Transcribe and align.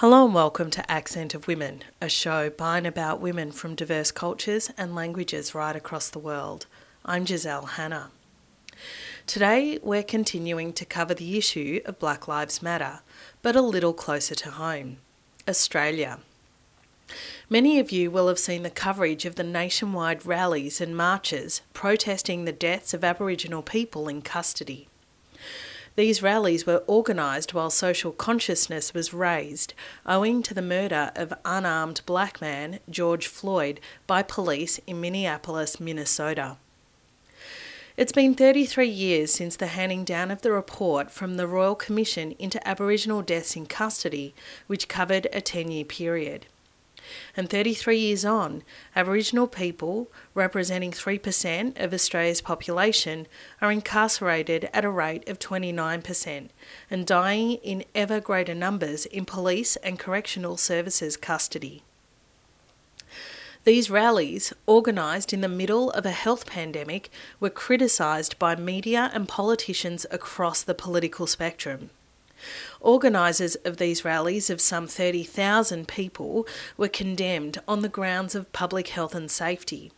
Hello 0.00 0.24
and 0.24 0.32
welcome 0.32 0.70
to 0.70 0.90
Accent 0.90 1.34
of 1.34 1.46
Women, 1.46 1.82
a 2.00 2.08
show 2.08 2.48
by 2.48 2.78
and 2.78 2.86
about 2.86 3.20
women 3.20 3.52
from 3.52 3.74
diverse 3.74 4.10
cultures 4.10 4.70
and 4.78 4.94
languages 4.94 5.54
right 5.54 5.76
across 5.76 6.08
the 6.08 6.18
world. 6.18 6.64
I'm 7.04 7.26
Giselle 7.26 7.66
Hanna. 7.66 8.10
Today 9.26 9.78
we're 9.82 10.02
continuing 10.02 10.72
to 10.72 10.86
cover 10.86 11.12
the 11.12 11.36
issue 11.36 11.82
of 11.84 11.98
Black 11.98 12.26
Lives 12.26 12.62
Matter, 12.62 13.00
but 13.42 13.54
a 13.54 13.60
little 13.60 13.92
closer 13.92 14.34
to 14.36 14.52
home 14.52 14.96
Australia. 15.46 16.20
Many 17.50 17.78
of 17.78 17.92
you 17.92 18.10
will 18.10 18.28
have 18.28 18.38
seen 18.38 18.62
the 18.62 18.70
coverage 18.70 19.26
of 19.26 19.34
the 19.34 19.44
nationwide 19.44 20.24
rallies 20.24 20.80
and 20.80 20.96
marches 20.96 21.60
protesting 21.74 22.46
the 22.46 22.52
deaths 22.52 22.94
of 22.94 23.04
Aboriginal 23.04 23.60
people 23.60 24.08
in 24.08 24.22
custody. 24.22 24.88
These 26.00 26.22
rallies 26.22 26.64
were 26.64 26.82
organised 26.88 27.52
while 27.52 27.68
social 27.68 28.10
consciousness 28.10 28.94
was 28.94 29.12
raised, 29.12 29.74
owing 30.06 30.42
to 30.44 30.54
the 30.54 30.62
murder 30.62 31.12
of 31.14 31.34
unarmed 31.44 32.00
black 32.06 32.40
man 32.40 32.80
George 32.88 33.26
Floyd 33.26 33.80
by 34.06 34.22
police 34.22 34.80
in 34.86 35.02
Minneapolis, 35.02 35.78
Minnesota. 35.78 36.56
It's 37.98 38.12
been 38.12 38.34
33 38.34 38.88
years 38.88 39.30
since 39.30 39.56
the 39.56 39.66
handing 39.66 40.04
down 40.04 40.30
of 40.30 40.40
the 40.40 40.52
report 40.52 41.10
from 41.10 41.36
the 41.36 41.46
Royal 41.46 41.74
Commission 41.74 42.34
into 42.38 42.66
Aboriginal 42.66 43.20
Deaths 43.20 43.54
in 43.54 43.66
Custody, 43.66 44.34
which 44.68 44.88
covered 44.88 45.26
a 45.34 45.42
10 45.42 45.70
year 45.70 45.84
period. 45.84 46.46
And 47.36 47.48
33 47.48 47.98
years 47.98 48.24
on, 48.24 48.62
Aboriginal 48.94 49.46
people, 49.46 50.10
representing 50.34 50.92
3% 50.92 51.82
of 51.82 51.92
Australia's 51.92 52.40
population, 52.40 53.26
are 53.60 53.72
incarcerated 53.72 54.68
at 54.72 54.84
a 54.84 54.90
rate 54.90 55.28
of 55.28 55.38
29% 55.38 56.48
and 56.90 57.06
dying 57.06 57.52
in 57.54 57.84
ever 57.94 58.20
greater 58.20 58.54
numbers 58.54 59.06
in 59.06 59.24
police 59.24 59.76
and 59.76 59.98
correctional 59.98 60.56
services 60.56 61.16
custody. 61.16 61.82
These 63.64 63.90
rallies, 63.90 64.54
organised 64.66 65.34
in 65.34 65.42
the 65.42 65.48
middle 65.48 65.90
of 65.90 66.06
a 66.06 66.12
health 66.12 66.46
pandemic, 66.46 67.10
were 67.38 67.50
criticised 67.50 68.38
by 68.38 68.56
media 68.56 69.10
and 69.12 69.28
politicians 69.28 70.06
across 70.10 70.62
the 70.62 70.74
political 70.74 71.26
spectrum. 71.26 71.90
Organisers 72.80 73.56
of 73.64 73.76
these 73.76 74.04
rallies 74.04 74.50
of 74.50 74.60
some 74.60 74.86
30,000 74.86 75.88
people 75.88 76.46
were 76.76 76.88
condemned 76.88 77.58
on 77.66 77.80
the 77.80 77.88
grounds 77.88 78.34
of 78.34 78.52
public 78.52 78.88
health 78.88 79.14
and 79.14 79.30
safety. 79.30 79.92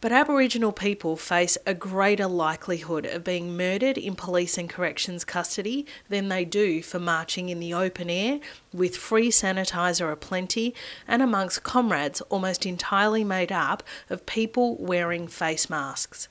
But 0.00 0.12
Aboriginal 0.12 0.72
people 0.72 1.16
face 1.16 1.56
a 1.66 1.74
greater 1.74 2.26
likelihood 2.26 3.06
of 3.06 3.24
being 3.24 3.56
murdered 3.56 3.98
in 3.98 4.16
police 4.16 4.58
and 4.58 4.68
corrections 4.68 5.24
custody 5.24 5.86
than 6.08 6.28
they 6.28 6.44
do 6.44 6.82
for 6.82 6.98
marching 6.98 7.48
in 7.48 7.60
the 7.60 7.74
open 7.74 8.10
air 8.10 8.40
with 8.72 8.96
free 8.96 9.30
sanitiser 9.30 10.10
aplenty 10.10 10.74
and 11.06 11.22
amongst 11.22 11.62
comrades 11.62 12.20
almost 12.22 12.66
entirely 12.66 13.24
made 13.24 13.52
up 13.52 13.82
of 14.08 14.26
people 14.26 14.76
wearing 14.76 15.28
face 15.28 15.70
masks 15.70 16.28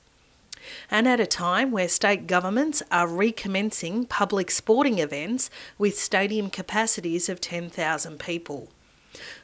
and 0.90 1.06
at 1.08 1.20
a 1.20 1.26
time 1.26 1.70
where 1.70 1.88
state 1.88 2.26
governments 2.26 2.82
are 2.90 3.06
recommencing 3.06 4.06
public 4.06 4.50
sporting 4.50 4.98
events 4.98 5.50
with 5.78 5.98
stadium 5.98 6.50
capacities 6.50 7.28
of 7.28 7.40
10,000 7.40 8.18
people. 8.18 8.68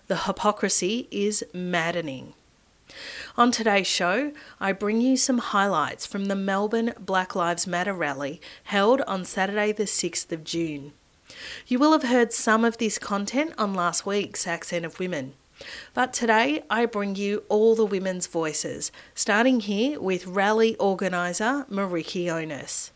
The 0.06 0.18
hypocrisy 0.18 1.08
is 1.10 1.44
maddening. 1.52 2.34
On 3.36 3.50
today's 3.50 3.86
show, 3.86 4.32
I 4.60 4.72
bring 4.72 5.00
you 5.00 5.16
some 5.16 5.38
highlights 5.38 6.06
from 6.06 6.26
the 6.26 6.36
Melbourne 6.36 6.94
Black 6.98 7.34
Lives 7.34 7.66
Matter 7.66 7.92
rally 7.92 8.40
held 8.64 9.00
on 9.02 9.24
Saturday, 9.24 9.72
the 9.72 9.84
6th 9.84 10.30
of 10.30 10.44
June. 10.44 10.92
You 11.66 11.78
will 11.78 11.92
have 11.92 12.04
heard 12.04 12.32
some 12.32 12.64
of 12.64 12.78
this 12.78 12.98
content 12.98 13.52
on 13.58 13.74
last 13.74 14.06
week's 14.06 14.46
Accent 14.46 14.84
of 14.84 15.00
Women. 15.00 15.34
But 15.94 16.12
today 16.12 16.62
I 16.68 16.86
bring 16.86 17.16
you 17.16 17.44
all 17.48 17.74
the 17.74 17.86
women's 17.86 18.26
voices, 18.26 18.92
starting 19.14 19.60
here 19.60 20.00
with 20.00 20.26
rally 20.26 20.76
organiser 20.76 21.66
Meriki 21.70 22.28
Onus. 22.28 22.92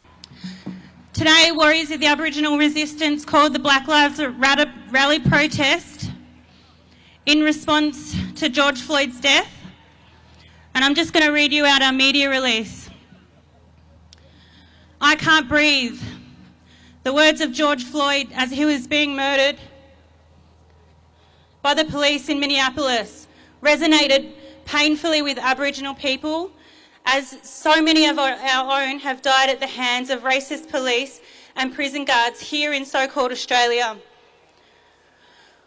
Today, 1.13 1.51
warriors 1.53 1.91
of 1.91 2.01
the 2.01 2.07
Aboriginal 2.07 2.57
resistance 2.57 3.25
called 3.25 3.53
the 3.53 3.59
Black 3.59 3.89
Lives 3.89 4.21
Rally 4.21 5.19
protest 5.19 6.11
in 7.27 7.43
response 7.43 8.15
to 8.37 8.49
George 8.49 8.81
Floyd's 8.81 9.21
death. 9.21 9.51
And 10.75 10.85
I'm 10.85 10.95
just 10.95 11.13
going 11.13 11.27
to 11.27 11.33
read 11.33 11.53
you 11.53 11.67
out 11.67 11.83
our 11.83 11.93
media 11.93 12.31
release. 12.31 12.89
I 15.01 15.17
can't 15.17 15.49
breathe. 15.49 16.01
The 17.03 17.13
words 17.13 17.41
of 17.41 17.53
George 17.53 17.85
Floyd 17.85 18.29
as 18.35 18.53
he 18.53 18.65
was 18.65 18.87
being 18.87 19.17
murdered 19.17 19.59
by 21.63 21.75
the 21.75 21.85
police 21.85 22.29
in 22.29 22.41
Minneapolis 22.41 23.27
resonated 23.63 24.33
painfully 24.65 25.23
with 25.23 25.39
Aboriginal 25.39 25.95
people, 25.95 26.53
as 27.05 27.39
so 27.43 27.83
many 27.83 28.07
of 28.07 28.19
our, 28.19 28.33
own 28.33 28.99
have 29.01 29.23
died 29.23 29.51
at 29.51 29.61
the 29.61 29.67
hands 29.67 30.11
of 30.11 30.21
racist 30.21 30.69
police 30.69 31.21
and 31.57 31.75
prison 31.75 32.05
guards 32.05 32.41
here 32.41 32.73
in 32.73 32.85
so 32.85 33.09
called 33.09 33.33
Australia. 33.33 33.99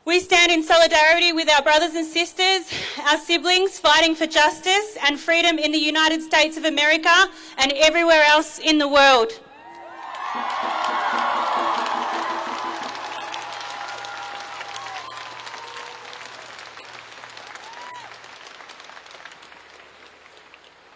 We 0.05 0.19
stand 0.19 0.51
in 0.51 0.63
solidarity 0.63 1.31
with 1.31 1.49
our 1.49 1.61
brothers 1.61 1.95
and 1.95 2.05
sisters, 2.05 2.69
our 3.09 3.17
siblings 3.17 3.79
fighting 3.79 4.15
for 4.15 4.27
justice 4.27 4.97
and 5.05 5.19
freedom 5.19 5.57
in 5.57 5.71
the 5.71 5.77
United 5.77 6.21
States 6.21 6.57
of 6.57 6.65
America 6.65 7.29
and 7.57 7.71
everywhere 7.73 8.23
else 8.23 8.59
in 8.59 8.79
the 8.79 8.87
world. 8.87 9.39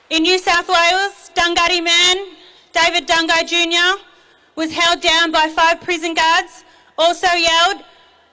In 0.10 0.24
New 0.24 0.40
South 0.40 0.70
Wales, 0.70 1.32
Dunghutti 1.36 1.84
man 1.84 2.16
David 2.72 3.08
Dungay 3.08 3.46
Jr. 3.46 4.02
was 4.56 4.72
held 4.72 5.02
down 5.02 5.34
by 5.34 5.50
five 5.50 5.82
prison 5.82 6.14
guards, 6.14 6.64
also 6.98 7.28
yelled, 7.28 7.84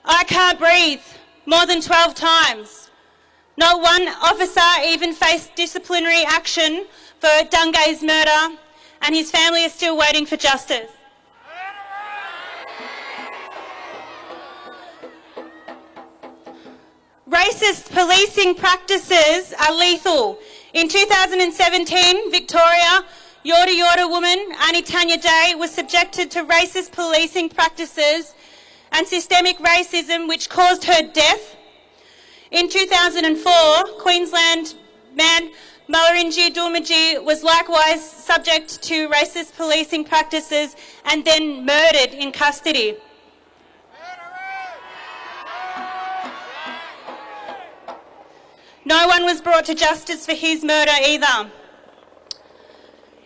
I 0.05 0.23
can't 0.23 0.57
breathe, 0.57 1.01
more 1.45 1.65
than 1.65 1.81
12 1.81 2.15
times. 2.15 2.89
Not 3.57 3.81
one 3.81 4.07
officer 4.07 4.61
even 4.85 5.11
faced 5.11 5.53
disciplinary 5.55 6.23
action 6.23 6.85
for 7.19 7.27
Dungay's 7.27 8.01
murder, 8.01 8.57
and 9.01 9.13
his 9.13 9.29
family 9.29 9.65
is 9.65 9.73
still 9.73 9.97
waiting 9.97 10.25
for 10.25 10.37
justice. 10.37 10.91
Racist 17.29 17.91
policing 17.91 18.55
practices 18.55 19.53
are 19.59 19.73
lethal 19.73 20.39
in 20.75 20.89
2017, 20.89 22.31
Victoria, 22.31 23.05
Yorta 23.45 23.73
Yorta 23.73 24.09
woman 24.09 24.37
Annie 24.67 24.81
Tanya 24.81 25.17
Day 25.17 25.53
was 25.57 25.71
subjected 25.71 26.29
to 26.31 26.43
racist 26.43 26.91
policing 26.91 27.47
practices 27.47 28.35
and 28.91 29.07
systemic 29.07 29.57
racism 29.59 30.27
which 30.27 30.49
caused 30.49 30.83
her 30.83 31.01
death. 31.13 31.55
In 32.51 32.67
2004, 32.69 33.83
Queensland 33.99 34.75
man 35.15 35.51
Mulrunji 35.87 36.53
Doomadgee 36.53 37.23
was 37.23 37.41
likewise 37.41 38.03
subject 38.03 38.83
to 38.83 39.07
racist 39.07 39.55
policing 39.55 40.03
practices 40.03 40.75
and 41.05 41.23
then 41.23 41.65
murdered 41.65 42.13
in 42.13 42.33
custody. 42.33 42.97
No 48.87 49.07
one 49.07 49.23
was 49.25 49.41
brought 49.41 49.65
to 49.65 49.73
justice 49.73 50.27
for 50.27 50.33
his 50.33 50.63
murder 50.63 50.91
either. 51.03 51.49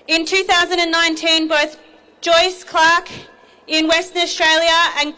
In 0.08 0.26
2019, 0.26 1.50
both 1.50 1.78
Joyce 2.22 2.64
Clarke 2.64 3.12
in 3.68 3.86
Western 3.88 4.22
Australia 4.22 4.80
and 4.98 5.16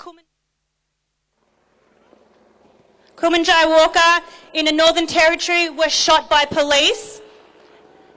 Kumanjai 3.15 3.69
Walker 3.69 4.25
in 4.53 4.65
the 4.65 4.71
Northern 4.71 5.05
Territory 5.05 5.69
were 5.69 5.89
shot 5.89 6.27
by 6.27 6.45
police, 6.45 7.21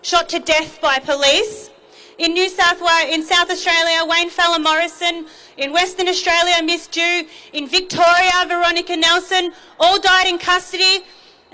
shot 0.01 0.31
to 0.31 0.39
death 0.39 0.81
by 0.81 0.99
police. 0.99 1.69
In 2.17 2.33
New 2.33 2.49
South 2.49 2.81
Wales, 2.81 3.13
in 3.13 3.23
South 3.23 3.51
Australia, 3.51 4.03
Wayne 4.07 4.31
Fella 4.31 4.59
Morrison. 4.61 5.27
In 5.59 5.73
Western 5.73 6.09
Australia, 6.09 6.63
Miss 6.63 6.87
Dhu. 6.87 7.27
In 7.53 7.67
Victoria, 7.67 8.47
Veronica 8.47 8.97
Nelson. 8.97 9.53
All 9.81 10.01
died 10.01 10.29
in 10.29 10.39
custody 10.39 11.03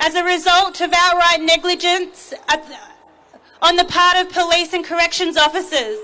as 0.01 0.15
a 0.15 0.25
result 0.25 0.81
of 0.81 0.93
outright 0.97 1.43
negligence 1.43 2.33
on 3.63 3.77
the 3.77 3.85
part 3.85 4.17
of 4.17 4.33
police 4.33 4.73
and 4.73 4.85
corrections 4.85 5.37
officers. 5.37 5.99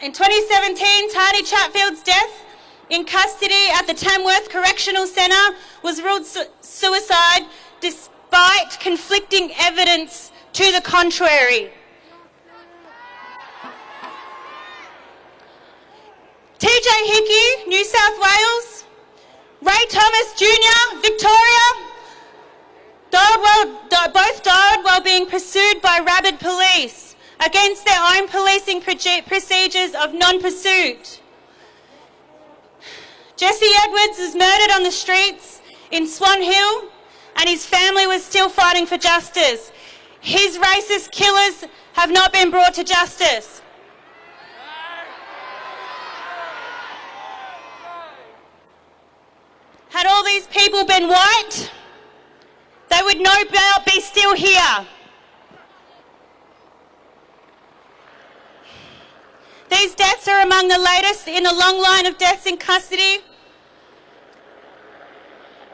In 0.00 0.12
2017, 0.12 1.10
Tane 1.10 1.44
Chatfield's 1.44 2.02
death 2.02 2.44
in 2.90 3.04
custody 3.04 3.70
at 3.74 3.86
the 3.86 3.94
Tamworth 3.94 4.48
Correctional 4.50 5.06
Centre 5.06 5.56
was 5.82 6.00
ruled 6.00 6.24
su 6.24 6.44
suicide 6.60 7.46
despite 7.80 8.78
conflicting 8.78 9.50
evidence 9.58 10.30
to 10.52 10.70
the 10.70 10.80
contrary. 10.80 11.72
TJ 16.58 16.88
Hickey, 17.06 17.68
New 17.68 17.84
South 17.84 18.18
Wales, 18.20 18.75
Ray 19.66 19.86
Thomas 19.88 20.34
Jr., 20.36 21.00
Victoria, 21.00 21.66
died 23.10 23.40
while, 23.40 24.10
both 24.12 24.42
died 24.44 24.84
while 24.84 25.00
being 25.00 25.26
pursued 25.26 25.82
by 25.82 25.98
rabid 26.06 26.38
police 26.38 27.16
against 27.44 27.84
their 27.84 27.98
own 28.00 28.28
policing 28.28 28.80
procedures 28.80 29.92
of 29.94 30.14
non-pursuit. 30.14 31.20
Jesse 33.36 33.66
Edwards 33.80 34.18
was 34.18 34.36
murdered 34.36 34.72
on 34.72 34.84
the 34.84 34.92
streets 34.92 35.60
in 35.90 36.06
Swan 36.06 36.42
Hill 36.42 36.88
and 37.34 37.48
his 37.48 37.66
family 37.66 38.06
was 38.06 38.24
still 38.24 38.48
fighting 38.48 38.86
for 38.86 38.96
justice. 38.96 39.72
His 40.20 40.58
racist 40.58 41.10
killers 41.10 41.64
have 41.94 42.10
not 42.10 42.32
been 42.32 42.50
brought 42.50 42.74
to 42.74 42.84
justice. 42.84 43.55
people 50.66 50.84
been 50.84 51.06
white, 51.08 51.70
they 52.90 53.00
would 53.00 53.20
no 53.20 53.44
doubt 53.52 53.86
be 53.86 54.00
still 54.00 54.34
here. 54.34 54.84
These 59.70 59.94
deaths 59.94 60.26
are 60.26 60.42
among 60.42 60.66
the 60.66 60.78
latest 60.78 61.28
in 61.28 61.46
a 61.46 61.54
long 61.54 61.80
line 61.80 62.04
of 62.04 62.18
deaths 62.18 62.46
in 62.46 62.56
custody 62.56 63.18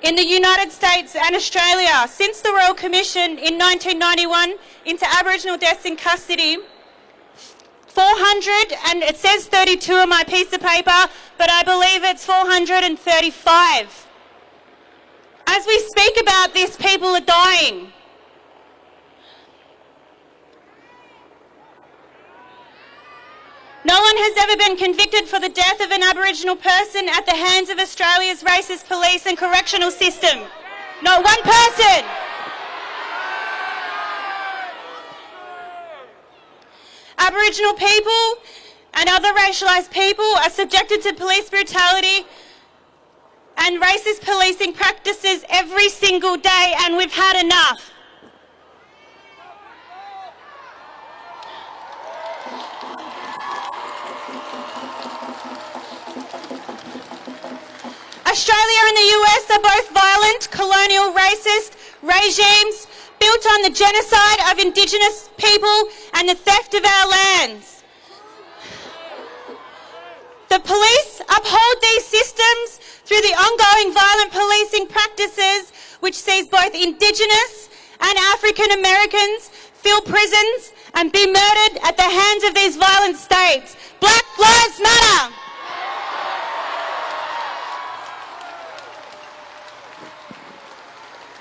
in 0.03 0.15
the 0.15 0.27
United 0.27 0.71
States 0.71 1.17
and 1.17 1.35
Australia. 1.35 2.07
Since 2.07 2.43
the 2.43 2.53
Royal 2.53 2.75
Commission 2.75 3.39
in 3.39 3.57
1991 3.57 4.57
into 4.85 5.07
Aboriginal 5.11 5.57
deaths 5.57 5.87
in 5.87 5.97
custody, 5.97 6.59
400, 7.87 8.77
and 8.89 9.03
it 9.03 9.17
says 9.17 9.47
32 9.47 9.95
on 9.95 10.11
my 10.11 10.23
piece 10.25 10.53
of 10.53 10.61
paper, 10.61 11.09
but 11.39 11.49
I 11.51 11.63
believe 11.63 12.05
it's 12.05 12.27
435. 12.27 14.09
As 15.55 15.67
we 15.67 15.79
speak 15.81 16.19
about 16.19 16.55
this, 16.55 16.79
people 16.79 17.09
are 17.09 17.21
dying. 17.21 17.93
No 23.85 24.01
one 24.01 24.17
has 24.17 24.33
ever 24.39 24.57
been 24.57 24.79
convicted 24.79 25.29
for 25.29 25.39
the 25.39 25.51
death 25.51 25.85
of 25.85 25.91
an 25.91 26.03
Aboriginal 26.03 26.57
person 26.57 27.07
at 27.07 27.27
the 27.27 27.37
hands 27.37 27.69
of 27.69 27.79
Australia's 27.79 28.43
racist 28.43 28.89
police 28.89 29.27
and 29.27 29.37
correctional 29.37 29.91
system. 29.91 30.39
Not 31.03 31.23
one 31.23 31.43
person! 31.43 32.03
Aboriginal 37.19 37.75
people 37.75 38.25
and 38.95 39.11
other 39.11 39.35
racialised 39.35 39.91
people 39.91 40.25
are 40.25 40.49
subjected 40.49 41.03
to 41.03 41.13
police 41.13 41.51
brutality 41.51 42.25
and 43.65 43.81
racist 43.81 44.23
policing 44.23 44.73
practices 44.73 45.45
every 45.49 45.89
single 45.89 46.37
day 46.37 46.75
and 46.81 46.97
we've 46.97 47.13
had 47.13 47.41
enough. 47.41 47.93
Australia 58.27 58.81
and 58.89 58.97
the 58.97 59.09
US 59.19 59.51
are 59.51 59.63
both 59.63 59.91
violent, 59.93 60.51
colonial, 60.51 61.13
racist 61.13 61.77
regimes 62.03 62.89
built 63.21 63.47
on 63.47 63.63
the 63.63 63.71
genocide 63.71 64.41
of 64.51 64.59
Indigenous 64.59 65.31
people 65.37 65.79
and 66.15 66.29
the 66.29 66.35
theft 66.35 66.75
of 66.75 66.85
our 66.85 67.09
lands. 67.09 67.85
The 70.49 70.59
police 70.59 71.23
uphold 71.29 71.77
these 71.81 72.05
the 73.23 73.39
ongoing 73.39 73.95
violent 73.95 74.33
policing 74.35 74.87
practices 74.91 75.71
which 76.03 76.19
sees 76.19 76.49
both 76.49 76.75
Indigenous 76.75 77.71
and 78.03 78.19
African 78.35 78.71
Americans 78.73 79.47
fill 79.79 80.03
prisons 80.03 80.75
and 80.95 81.13
be 81.13 81.27
murdered 81.27 81.79
at 81.87 81.97
the 81.97 82.03
hands 82.03 82.43
of 82.43 82.55
these 82.55 82.77
violent 82.77 83.17
states. 83.17 83.77
Black 84.01 84.27
Lives 84.39 84.79
Matter! 84.83 85.35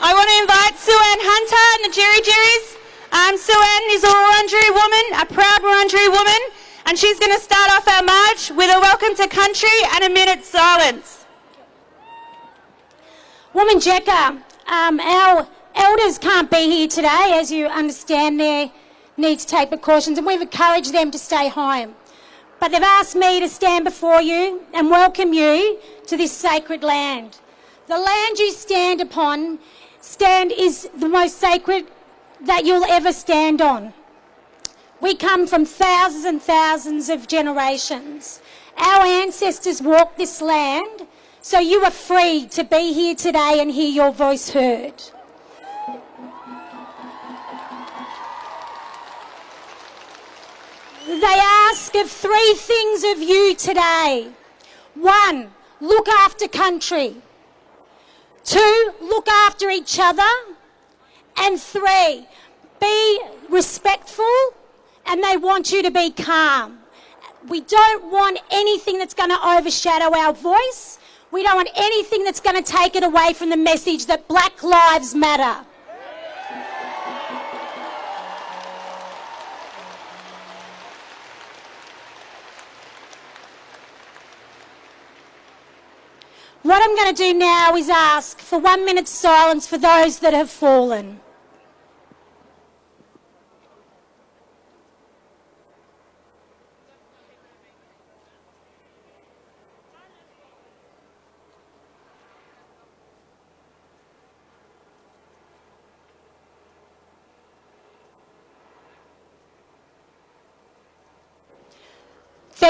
I 0.03 0.13
want 0.13 0.29
to 0.29 0.37
invite 0.41 0.77
Sue 0.77 0.93
Ann 0.93 1.21
Hunter, 1.21 1.67
Najiri 1.85 2.21
Jiris. 2.21 2.77
Um, 3.13 3.35
Ann. 3.35 3.83
is 3.91 4.03
a 4.03 4.13
Wurundjeri 4.13 4.71
woman, 4.73 5.05
a 5.21 5.25
proud 5.25 5.61
Wurundjeri 5.61 6.09
woman, 6.13 6.41
and 6.85 6.97
she's 6.97 7.19
going 7.19 7.33
to 7.33 7.41
start 7.41 7.69
off 7.71 7.87
our 7.87 8.03
march 8.03 8.51
with 8.51 8.69
a 8.73 8.79
welcome 8.79 9.15
to 9.15 9.27
country 9.27 9.77
and 9.93 10.03
a 10.05 10.09
minute's 10.09 10.47
silence. 10.47 11.20
Wominjeka, 13.53 14.41
um, 14.67 14.99
our 15.01 15.45
elders 15.75 16.17
can't 16.17 16.49
be 16.49 16.71
here 16.71 16.87
today, 16.87 17.31
as 17.33 17.51
you 17.51 17.67
understand 17.67 18.39
they 18.39 18.71
need 19.17 19.39
to 19.39 19.45
take 19.45 19.67
precautions, 19.67 20.17
and 20.17 20.25
we've 20.25 20.41
encouraged 20.41 20.93
them 20.93 21.11
to 21.11 21.19
stay 21.19 21.49
home. 21.49 21.95
But 22.61 22.71
they've 22.71 22.81
asked 22.81 23.15
me 23.15 23.41
to 23.41 23.49
stand 23.49 23.83
before 23.83 24.21
you 24.21 24.61
and 24.73 24.89
welcome 24.89 25.33
you 25.33 25.79
to 26.07 26.15
this 26.15 26.31
sacred 26.31 26.81
land. 26.81 27.39
The 27.87 27.97
land 27.97 28.39
you 28.39 28.53
stand 28.53 29.01
upon 29.01 29.59
stand 29.99 30.53
is 30.53 30.87
the 30.97 31.09
most 31.09 31.37
sacred 31.37 31.87
that 32.39 32.63
you'll 32.63 32.85
ever 32.85 33.11
stand 33.11 33.61
on. 33.61 33.93
We 35.01 35.13
come 35.13 35.45
from 35.45 35.65
thousands 35.65 36.23
and 36.23 36.41
thousands 36.41 37.09
of 37.09 37.27
generations. 37.27 38.39
Our 38.77 39.05
ancestors 39.05 39.81
walked 39.81 40.17
this 40.17 40.41
land 40.41 41.07
so 41.43 41.59
you 41.59 41.83
are 41.83 41.89
free 41.89 42.45
to 42.51 42.63
be 42.63 42.93
here 42.93 43.15
today 43.15 43.57
and 43.61 43.71
hear 43.71 43.89
your 43.89 44.11
voice 44.11 44.51
heard. 44.51 44.93
They 51.07 51.39
ask 51.41 51.95
of 51.95 52.11
three 52.11 52.53
things 52.57 53.03
of 53.03 53.23
you 53.23 53.55
today. 53.55 54.29
One, 54.93 55.49
look 55.79 56.07
after 56.07 56.47
country. 56.47 57.15
Two, 58.43 58.93
look 59.01 59.27
after 59.27 59.71
each 59.71 59.97
other. 59.99 60.21
And 61.37 61.59
three, 61.59 62.27
be 62.79 63.19
respectful 63.49 64.53
and 65.07 65.23
they 65.23 65.37
want 65.37 65.71
you 65.71 65.81
to 65.81 65.89
be 65.89 66.11
calm. 66.11 66.81
We 67.47 67.61
don't 67.61 68.11
want 68.11 68.39
anything 68.51 68.99
that's 68.99 69.15
going 69.15 69.31
to 69.31 69.47
overshadow 69.47 70.15
our 70.15 70.33
voice 70.33 70.99
we 71.31 71.43
don't 71.43 71.55
want 71.55 71.69
anything 71.75 72.25
that's 72.25 72.41
going 72.41 72.61
to 72.61 72.71
take 72.71 72.95
it 72.95 73.03
away 73.03 73.33
from 73.33 73.49
the 73.49 73.57
message 73.57 74.07
that 74.07 74.27
black 74.27 74.61
lives 74.61 75.15
matter. 75.15 75.65
What 86.63 86.83
I'm 86.83 86.95
going 86.95 87.15
to 87.15 87.23
do 87.23 87.33
now 87.33 87.75
is 87.75 87.89
ask 87.89 88.39
for 88.39 88.59
one 88.59 88.85
minute's 88.85 89.09
silence 89.09 89.65
for 89.65 89.77
those 89.77 90.19
that 90.19 90.33
have 90.33 90.49
fallen. 90.49 91.21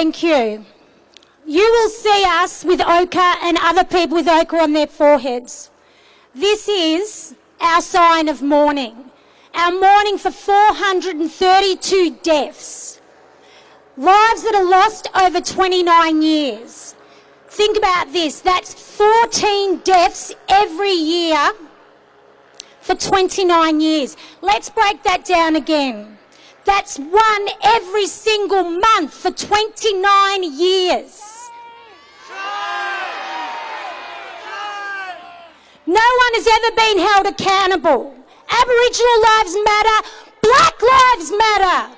Thank 0.02 0.24
you. 0.24 0.66
You 1.46 1.72
will 1.72 1.90
see 1.90 2.24
us 2.28 2.66
with 2.66 2.82
ochre 2.82 3.20
and 3.20 3.56
other 3.62 3.84
people 3.84 4.18
with 4.18 4.28
ochre 4.28 4.58
on 4.58 4.74
their 4.74 4.88
foreheads. 4.88 5.70
This 6.34 6.68
is 6.68 7.36
our 7.60 7.82
sign 7.82 8.28
of 8.28 8.42
mourning. 8.42 9.12
Our 9.54 9.72
mourning 9.72 10.18
for 10.18 10.32
432 10.32 12.18
deaths. 12.24 13.00
Lives 13.96 14.42
that 14.42 14.56
are 14.56 14.68
lost 14.68 15.08
over 15.16 15.40
29 15.40 16.24
years. 16.24 16.96
Think 17.50 17.78
about 17.78 18.12
this. 18.12 18.40
That's 18.40 18.74
14 18.74 19.82
deaths 19.84 20.34
every 20.50 20.94
year 20.94 21.52
for 22.80 22.96
29 22.96 23.80
years. 23.80 24.18
Let's 24.42 24.68
break 24.68 25.04
that 25.04 25.26
down 25.26 25.56
again. 25.56 26.18
That's 26.72 26.98
one 26.98 27.50
every 27.64 28.08
single 28.08 28.64
month 28.64 29.14
for 29.14 29.30
29 29.30 30.44
years. 30.58 31.22
No 35.86 36.08
one 36.24 36.34
has 36.34 36.48
ever 36.48 36.72
been 36.78 36.98
held 36.98 37.28
accountable. 37.28 38.16
Aboriginal 38.50 39.22
lives 39.22 39.58
matter. 39.66 40.08
Black 40.42 40.82
lives 40.82 41.32
matter. 41.38 41.96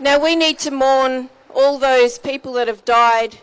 Now 0.00 0.18
we 0.18 0.34
need 0.36 0.58
to 0.60 0.70
mourn 0.70 1.28
all 1.54 1.78
those 1.78 2.18
people 2.18 2.52
that 2.54 2.68
have 2.68 2.84
died 2.84 3.38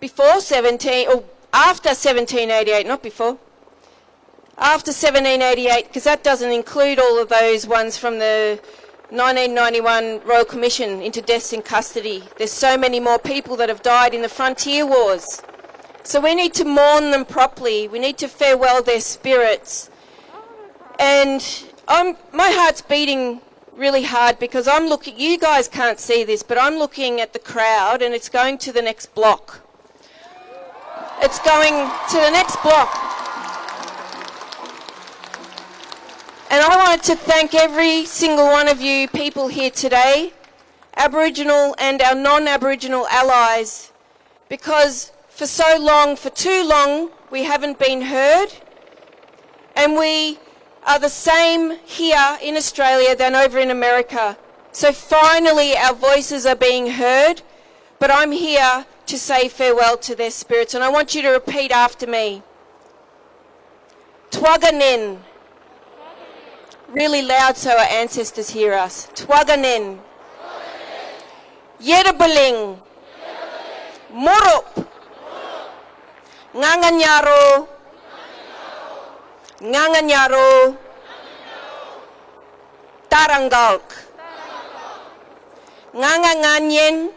before 0.00 0.40
17 0.40 1.08
or 1.08 1.24
after 1.52 1.88
1788, 1.88 2.86
not 2.86 3.02
before. 3.02 3.38
After 4.58 4.90
1788, 4.90 5.86
because 5.88 6.04
that 6.04 6.22
doesn't 6.22 6.50
include 6.50 6.98
all 6.98 7.18
of 7.20 7.28
those 7.28 7.66
ones 7.66 7.96
from 7.96 8.18
the 8.18 8.60
1991 9.10 10.20
Royal 10.24 10.44
Commission 10.44 11.00
into 11.00 11.22
deaths 11.22 11.52
in 11.52 11.62
custody. 11.62 12.22
There's 12.36 12.52
so 12.52 12.76
many 12.76 13.00
more 13.00 13.18
people 13.18 13.56
that 13.56 13.68
have 13.68 13.82
died 13.82 14.12
in 14.12 14.22
the 14.22 14.28
frontier 14.28 14.86
wars. 14.86 15.40
So 16.02 16.20
we 16.20 16.34
need 16.34 16.54
to 16.54 16.64
mourn 16.64 17.10
them 17.10 17.24
properly. 17.24 17.88
We 17.88 17.98
need 17.98 18.18
to 18.18 18.28
farewell 18.28 18.82
their 18.82 19.00
spirits. 19.00 19.90
And 20.98 21.42
I'm, 21.86 22.16
my 22.32 22.50
heart's 22.50 22.82
beating 22.82 23.40
really 23.78 24.02
hard 24.02 24.38
because 24.38 24.66
I'm 24.66 24.88
looking, 24.88 25.18
you 25.18 25.38
guys 25.38 25.68
can't 25.68 26.00
see 26.00 26.24
this, 26.24 26.42
but 26.42 26.58
I'm 26.58 26.76
looking 26.76 27.20
at 27.20 27.32
the 27.32 27.38
crowd 27.38 28.02
and 28.02 28.12
it's 28.12 28.28
going 28.28 28.58
to 28.58 28.72
the 28.72 28.82
next 28.82 29.14
block. 29.14 29.60
It's 31.20 31.38
going 31.38 31.88
to 32.10 32.16
the 32.16 32.30
next 32.30 32.56
block. 32.62 32.90
And 36.50 36.62
I 36.62 36.76
wanted 36.76 37.04
to 37.04 37.16
thank 37.16 37.54
every 37.54 38.04
single 38.04 38.46
one 38.46 38.68
of 38.68 38.80
you 38.80 39.06
people 39.08 39.48
here 39.48 39.70
today, 39.70 40.32
Aboriginal 40.96 41.74
and 41.78 42.02
our 42.02 42.14
non-Aboriginal 42.14 43.06
allies, 43.08 43.92
because 44.48 45.12
for 45.28 45.46
so 45.46 45.78
long, 45.78 46.16
for 46.16 46.30
too 46.30 46.66
long, 46.66 47.10
we 47.30 47.44
haven't 47.44 47.78
been 47.78 48.02
heard. 48.02 48.48
And 49.76 49.96
we 49.96 50.38
are 50.86 50.98
the 50.98 51.08
same 51.08 51.78
here 51.84 52.38
in 52.42 52.56
Australia 52.56 53.14
than 53.14 53.34
over 53.34 53.58
in 53.58 53.70
America. 53.70 54.36
So 54.72 54.92
finally, 54.92 55.76
our 55.76 55.94
voices 55.94 56.46
are 56.46 56.56
being 56.56 56.92
heard, 56.92 57.42
but 57.98 58.10
I'm 58.10 58.32
here 58.32 58.86
to 59.06 59.18
say 59.18 59.48
farewell 59.48 59.96
to 59.98 60.14
their 60.14 60.30
spirits. 60.30 60.74
And 60.74 60.84
I 60.84 60.88
want 60.88 61.14
you 61.14 61.22
to 61.22 61.30
repeat 61.30 61.72
after 61.72 62.06
me. 62.06 62.42
Twaganin. 64.30 65.18
Really 66.88 67.22
loud 67.22 67.56
so 67.56 67.70
our 67.70 67.86
ancestors 67.90 68.50
hear 68.50 68.72
us. 68.74 69.08
Twaganin. 69.14 69.98
Yerebaling. 71.80 72.78
Murup. 74.12 74.86
Nganganyaro. 76.54 77.68
Nganganyaro. 79.60 80.76
Tarangalk. 83.10 83.86
Nganganganyen. 85.94 87.10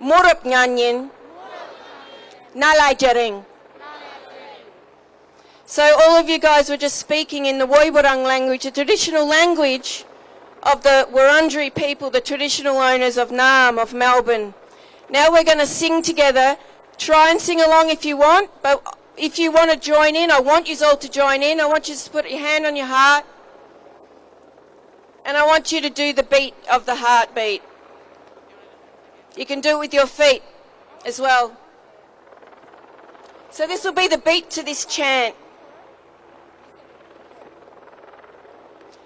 Murup 0.00 0.44
nganyen. 0.44 1.10
Nalai 2.54 2.98
jaring. 2.98 3.44
So 5.64 5.82
all 6.02 6.16
of 6.16 6.28
you 6.28 6.38
guys 6.38 6.68
were 6.68 6.76
just 6.76 6.96
speaking 6.96 7.46
in 7.46 7.58
the 7.58 7.66
Woiwurrung 7.66 8.24
language, 8.24 8.64
the 8.64 8.72
traditional 8.72 9.24
language 9.24 10.04
of 10.64 10.82
the 10.82 11.06
Wurundjeri 11.12 11.72
people, 11.72 12.10
the 12.10 12.20
traditional 12.20 12.78
owners 12.78 13.16
of 13.16 13.30
Naarm, 13.30 13.78
of 13.80 13.94
Melbourne. 13.94 14.52
Now 15.08 15.30
we're 15.30 15.44
going 15.44 15.58
to 15.58 15.66
sing 15.66 16.02
together. 16.02 16.56
Try 16.98 17.30
and 17.30 17.40
sing 17.40 17.60
along 17.60 17.88
if 17.90 18.04
you 18.04 18.16
want, 18.16 18.50
but 18.62 18.82
if 19.20 19.38
you 19.38 19.52
want 19.52 19.70
to 19.70 19.76
join 19.76 20.16
in, 20.16 20.30
I 20.30 20.40
want 20.40 20.66
you 20.66 20.74
all 20.82 20.96
to 20.96 21.08
join 21.08 21.42
in. 21.42 21.60
I 21.60 21.66
want 21.66 21.90
you 21.90 21.94
to 21.94 22.10
put 22.10 22.28
your 22.28 22.40
hand 22.40 22.64
on 22.64 22.74
your 22.74 22.86
heart. 22.86 23.26
And 25.26 25.36
I 25.36 25.44
want 25.44 25.70
you 25.70 25.82
to 25.82 25.90
do 25.90 26.14
the 26.14 26.22
beat 26.22 26.54
of 26.72 26.86
the 26.86 26.96
heartbeat. 26.96 27.62
You 29.36 29.44
can 29.44 29.60
do 29.60 29.76
it 29.76 29.78
with 29.78 29.92
your 29.92 30.06
feet 30.06 30.42
as 31.04 31.20
well. 31.20 31.54
So 33.50 33.66
this 33.66 33.84
will 33.84 33.92
be 33.92 34.08
the 34.08 34.16
beat 34.16 34.48
to 34.52 34.62
this 34.62 34.86
chant. 34.86 35.36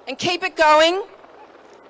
And 0.06 0.16
keep 0.16 0.44
it 0.44 0.54
going 0.54 1.02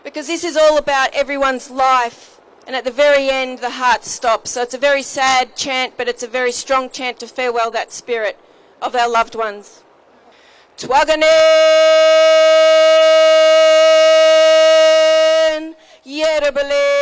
because 0.03 0.29
this 0.29 0.45
is 0.45 0.57
all 0.57 0.79
about 0.79 1.11
everyone's 1.13 1.71
life. 1.71 2.34
And 2.67 2.75
at 2.75 2.85
the 2.85 2.91
very 2.91 3.29
end, 3.29 3.59
the 3.59 3.71
heart 3.71 4.05
stops. 4.05 4.53
So 4.53 4.63
it's 4.63 4.75
a 4.75 4.79
very 4.79 5.03
sad 5.03 5.55
chant, 5.55 5.97
but 5.97 6.09
it's 6.09 6.23
a 6.23 6.29
very 6.29 6.53
strong 6.53 6.89
chant 6.89 7.21
to 7.21 7.27
farewell 7.27 7.71
that 7.73 7.93
spirit 7.93 8.39
of 8.81 8.95
our 8.95 9.09
loved 9.09 9.35
ones. 9.35 9.83
Twaganen 10.77 11.23
yerebeling 16.05 17.01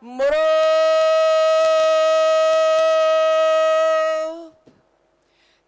moro 0.00 0.50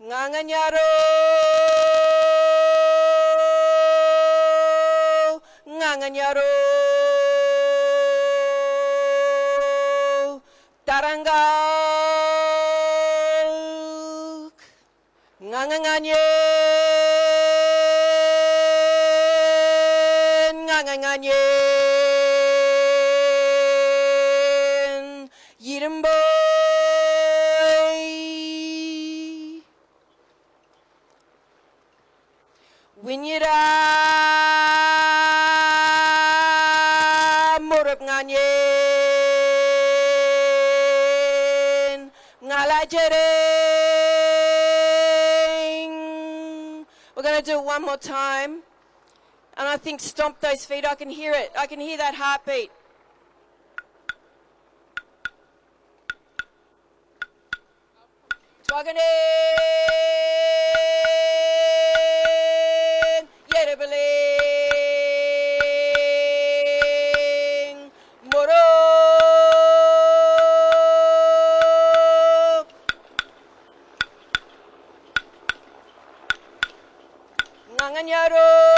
nganganyaro 0.03 1.06
nganganyaro 6.07 6.55
tarangal 10.87 11.35
nganganganyen 15.43 16.15
nganganganyen 20.63 21.86
one 47.76 47.85
more 47.85 47.99
time. 47.99 48.62
And 49.59 49.68
I 49.68 49.76
think 49.76 50.00
stomp 50.00 50.40
those 50.40 50.64
feet. 50.64 50.87
I 50.87 50.95
can 50.95 51.11
hear 51.11 51.33
it. 51.35 51.52
I 51.59 51.66
can 51.66 51.78
hear 51.78 51.99
that 51.99 52.14
heartbeat. 52.14 52.71
Nganganyaro 77.97 78.75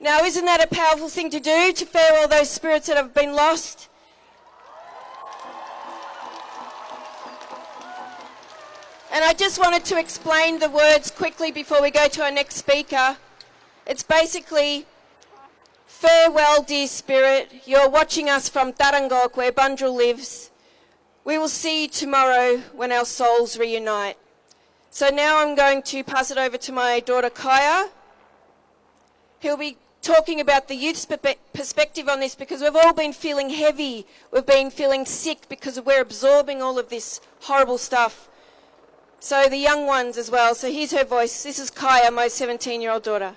Now, 0.00 0.24
isn't 0.24 0.44
that 0.44 0.60
a 0.62 0.66
powerful 0.66 1.08
thing 1.08 1.30
to 1.30 1.40
do, 1.40 1.72
to 1.72 1.86
farewell 1.86 2.28
those 2.28 2.50
spirits 2.50 2.88
that 2.88 2.96
have 2.96 3.14
been 3.14 3.34
lost? 3.34 3.88
And 9.12 9.24
I 9.24 9.32
just 9.32 9.58
wanted 9.58 9.84
to 9.86 9.98
explain 9.98 10.58
the 10.58 10.70
words 10.70 11.10
quickly 11.10 11.52
before 11.52 11.82
we 11.82 11.90
go 11.90 12.08
to 12.08 12.22
our 12.22 12.30
next 12.30 12.56
speaker. 12.56 13.16
It's 13.86 14.02
basically 14.02 14.86
Farewell, 16.02 16.62
dear 16.62 16.88
spirit. 16.88 17.62
You're 17.64 17.88
watching 17.88 18.28
us 18.28 18.48
from 18.48 18.72
Tarangalk, 18.72 19.36
where 19.36 19.52
Bunjil 19.52 19.94
lives. 19.94 20.51
We 21.24 21.38
will 21.38 21.48
see 21.48 21.82
you 21.82 21.88
tomorrow 21.88 22.58
when 22.74 22.90
our 22.90 23.04
souls 23.04 23.58
reunite. 23.58 24.16
So 24.90 25.08
now 25.08 25.38
I'm 25.38 25.54
going 25.54 25.82
to 25.84 26.02
pass 26.02 26.30
it 26.30 26.38
over 26.38 26.58
to 26.58 26.72
my 26.72 27.00
daughter 27.00 27.30
Kaya. 27.30 27.90
He'll 29.38 29.56
be 29.56 29.76
talking 30.02 30.40
about 30.40 30.66
the 30.66 30.74
youth's 30.74 31.06
perspective 31.54 32.08
on 32.08 32.20
this 32.20 32.34
because 32.34 32.60
we've 32.60 32.74
all 32.74 32.92
been 32.92 33.12
feeling 33.12 33.50
heavy. 33.50 34.04
We've 34.32 34.44
been 34.44 34.70
feeling 34.70 35.06
sick 35.06 35.48
because 35.48 35.80
we're 35.80 36.02
absorbing 36.02 36.60
all 36.60 36.78
of 36.78 36.88
this 36.88 37.20
horrible 37.42 37.78
stuff. 37.78 38.28
So 39.20 39.48
the 39.48 39.56
young 39.56 39.86
ones 39.86 40.18
as 40.18 40.30
well. 40.30 40.56
So 40.56 40.70
here's 40.70 40.90
her 40.90 41.04
voice. 41.04 41.44
This 41.44 41.60
is 41.60 41.70
Kaya, 41.70 42.10
my 42.10 42.26
17 42.26 42.80
year 42.80 42.90
old 42.90 43.04
daughter. 43.04 43.36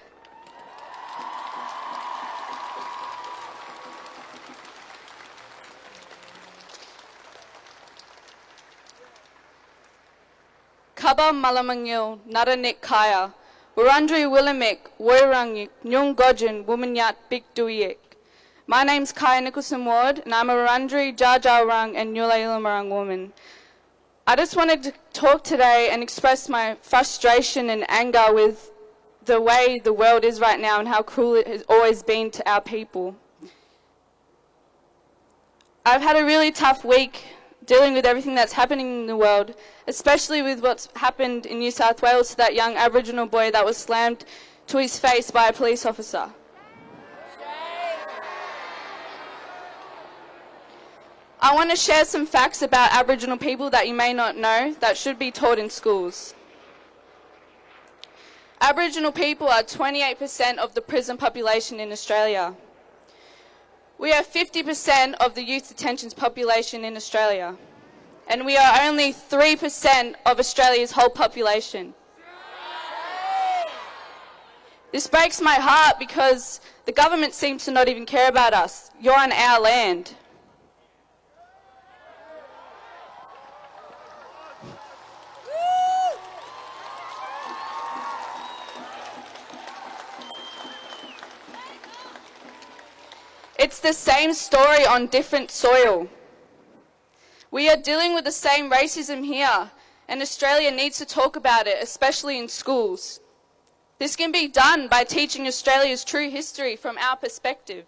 Kaba 11.05 11.31
malamangil 11.31 12.17
naranik 12.27 12.81
kaya. 12.81 13.31
Warandri 13.77 14.25
Willamik, 14.25 14.89
Woirangik, 14.99 15.69
Nyung 15.85 16.15
Gojin, 16.15 16.65
Womanyat 16.65 17.13
Big. 17.29 17.43
My 18.65 18.83
name's 18.83 19.11
Kaya 19.11 19.39
Nicholson 19.39 19.85
Ward, 19.85 20.23
and 20.25 20.33
I'm 20.33 20.49
a 20.49 20.53
Wurundjeri, 20.53 21.15
Jarjarang, 21.15 21.95
and 21.95 22.15
Nyula 22.15 22.37
Ilamarang 22.39 22.89
woman. 22.89 23.33
I 24.25 24.35
just 24.35 24.55
wanted 24.57 24.81
to 24.81 24.93
talk 25.13 25.43
today 25.43 25.89
and 25.91 26.01
express 26.01 26.49
my 26.49 26.75
frustration 26.81 27.69
and 27.69 27.85
anger 27.87 28.33
with 28.33 28.71
the 29.25 29.39
way 29.39 29.79
the 29.83 29.93
world 29.93 30.23
is 30.23 30.39
right 30.39 30.59
now 30.59 30.79
and 30.79 30.87
how 30.87 31.03
cruel 31.03 31.35
it 31.35 31.45
has 31.45 31.63
always 31.69 32.01
been 32.01 32.31
to 32.31 32.49
our 32.49 32.61
people. 32.61 33.15
I've 35.85 36.01
had 36.01 36.17
a 36.17 36.25
really 36.25 36.49
tough 36.49 36.83
week 36.83 37.34
dealing 37.65 37.93
with 37.93 38.05
everything 38.05 38.35
that's 38.35 38.53
happening 38.53 39.01
in 39.01 39.07
the 39.07 39.15
world, 39.15 39.55
especially 39.87 40.41
with 40.41 40.61
what's 40.61 40.87
happened 40.95 41.45
in 41.45 41.59
New 41.59 41.71
South 41.71 42.01
Wales 42.01 42.29
to 42.29 42.37
that 42.37 42.53
young 42.53 42.75
Aboriginal 42.75 43.25
boy 43.25 43.51
that 43.51 43.65
was 43.65 43.77
slammed 43.77 44.25
to 44.67 44.77
his 44.77 44.99
face 44.99 45.31
by 45.31 45.47
a 45.47 45.53
police 45.53 45.85
officer. 45.85 46.29
I 51.39 51.53
want 51.53 51.69
to 51.69 51.75
share 51.75 52.05
some 52.05 52.25
facts 52.25 52.61
about 52.61 52.91
Aboriginal 52.91 53.37
people 53.37 53.69
that 53.69 53.87
you 53.87 53.93
may 53.93 54.13
not 54.13 54.35
know 54.35 54.73
that 54.79 54.97
should 54.97 55.19
be 55.19 55.29
taught 55.29 55.59
in 55.59 55.69
schools. 55.69 56.33
Aboriginal 58.61 59.11
people 59.11 59.47
are 59.47 59.61
28% 59.61 60.57
of 60.57 60.73
the 60.73 60.81
prison 60.81 61.17
population 61.17 61.79
in 61.79 61.91
Australia. 61.91 62.55
We 63.97 64.11
are 64.11 64.23
50% 64.23 65.13
of 65.15 65.35
the 65.35 65.43
youth 65.43 65.69
detentions 65.69 66.13
population 66.13 66.83
in 66.83 66.95
Australia. 66.95 67.55
And 68.27 68.45
we 68.45 68.57
are 68.57 68.81
only 68.81 69.13
3% 69.13 70.15
of 70.25 70.39
Australia's 70.39 70.91
whole 70.91 71.09
population. 71.09 71.93
This 74.91 75.07
breaks 75.07 75.41
my 75.41 75.55
heart 75.55 75.99
because 75.99 76.61
the 76.85 76.91
government 76.91 77.33
seems 77.33 77.65
to 77.65 77.71
not 77.71 77.87
even 77.87 78.05
care 78.05 78.29
about 78.29 78.53
us. 78.53 78.91
You're 78.99 79.19
on 79.19 79.31
our 79.31 79.59
land. 79.59 80.13
It's 93.65 93.79
the 93.79 93.93
same 93.93 94.31
story 94.35 94.85
on 94.85 95.07
different 95.07 95.49
soil. 95.49 96.07
We 97.49 97.67
are 97.67 97.75
dealing 97.75 98.13
with 98.13 98.23
the 98.23 98.31
same 98.31 98.69
racism 98.69 99.25
here, 99.25 99.71
and 100.07 100.21
Australia 100.21 100.69
needs 100.69 100.99
to 100.99 101.05
talk 101.05 101.35
about 101.35 101.65
it, 101.65 101.81
especially 101.81 102.37
in 102.37 102.47
schools. 102.47 103.21
This 103.97 104.15
can 104.15 104.31
be 104.31 104.47
done 104.47 104.87
by 104.87 105.03
teaching 105.03 105.47
Australia's 105.47 106.03
true 106.03 106.29
history 106.29 106.75
from 106.75 106.99
our 106.99 107.17
perspective, 107.17 107.85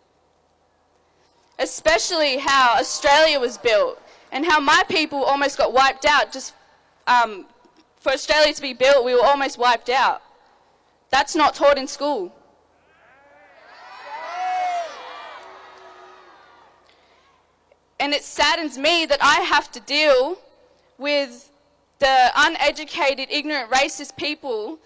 especially 1.59 2.37
how 2.37 2.73
Australia 2.79 3.39
was 3.39 3.59
built 3.59 4.01
and 4.31 4.47
how 4.47 4.59
my 4.59 4.81
people 4.89 5.23
almost 5.23 5.59
got 5.59 5.73
wiped 5.73 6.05
out 6.05 6.33
just 6.33 6.55
um, 7.05 7.45
for 7.99 8.11
Australia 8.13 8.51
to 8.51 8.61
be 8.63 8.73
built, 8.73 9.05
we 9.05 9.13
were 9.13 9.23
almost 9.23 9.59
wiped 9.59 9.89
out. 9.89 10.23
That's 11.11 11.35
not 11.35 11.53
taught 11.53 11.77
in 11.77 11.85
school. 11.85 12.33
And 17.99 18.13
it 18.13 18.23
saddens 18.23 18.77
me 18.77 19.05
that 19.05 19.19
I 19.21 19.41
have 19.41 19.71
to 19.71 19.79
deal 19.79 20.38
with 20.97 21.51
the 21.99 22.31
uneducated, 22.36 23.29
ignorant, 23.31 23.71
racist 23.71 24.15
people 24.17 24.79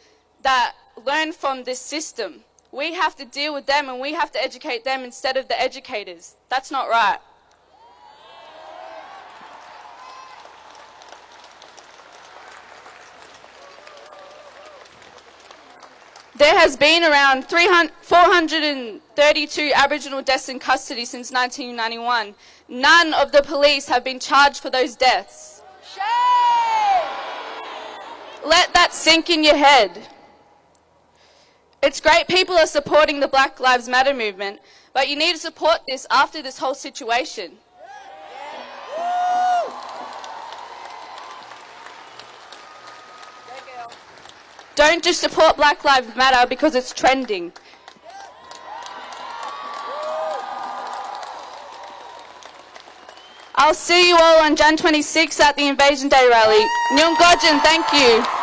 that 0.43 0.73
learn 1.05 1.33
from 1.33 1.63
this 1.63 1.79
system. 1.79 2.41
We 2.71 2.93
have 2.93 3.15
to 3.17 3.25
deal 3.25 3.53
with 3.53 3.65
them 3.65 3.89
and 3.89 3.99
we 3.99 4.13
have 4.13 4.31
to 4.31 4.41
educate 4.41 4.85
them 4.85 5.03
instead 5.03 5.35
of 5.35 5.49
the 5.49 5.59
educators. 5.59 6.35
That's 6.49 6.71
not 6.71 6.89
right. 6.89 7.19
There 16.41 16.57
has 16.57 16.73
been 16.75 17.03
around 17.03 17.45
432 17.45 19.71
Aboriginal 19.75 20.23
deaths 20.23 20.49
in 20.49 20.57
custody 20.57 21.05
since 21.05 21.31
1991. 21.31 22.33
None 22.67 23.13
of 23.13 23.31
the 23.31 23.43
police 23.43 23.87
have 23.89 24.03
been 24.03 24.19
charged 24.19 24.59
for 24.59 24.71
those 24.71 24.95
deaths. 24.95 25.61
Shame! 25.93 26.03
Let 28.43 28.73
that 28.73 28.91
sink 28.91 29.29
in 29.29 29.43
your 29.43 29.55
head. 29.55 30.07
It's 31.83 32.01
great 32.01 32.27
people 32.27 32.55
are 32.55 32.65
supporting 32.65 33.19
the 33.19 33.27
Black 33.27 33.59
Lives 33.59 33.87
Matter 33.87 34.15
movement, 34.15 34.61
but 34.93 35.09
you 35.09 35.15
need 35.15 35.33
to 35.33 35.39
support 35.39 35.81
this 35.87 36.07
after 36.09 36.41
this 36.41 36.57
whole 36.57 36.73
situation. 36.73 37.59
Don't 44.75 45.03
just 45.03 45.19
support 45.19 45.57
Black 45.57 45.83
Lives 45.83 46.15
Matter 46.15 46.47
because 46.47 46.75
it's 46.75 46.93
trending. 46.93 47.51
I'll 53.55 53.73
see 53.75 54.09
you 54.09 54.17
all 54.19 54.43
on 54.43 54.55
Jan 54.55 54.75
26 54.75 55.39
at 55.39 55.55
the 55.55 55.67
Invasion 55.67 56.09
Day 56.09 56.27
rally. 56.29 56.65
Nyung 56.93 57.15
Gojin, 57.15 57.61
thank 57.61 57.85
you. 57.93 58.40